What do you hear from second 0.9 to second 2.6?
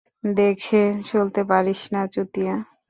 চলতে পারিস না, চুতিয়া!